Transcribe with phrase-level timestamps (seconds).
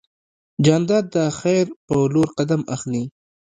[0.65, 3.03] جانداد د خیر په لور قدم اخلي.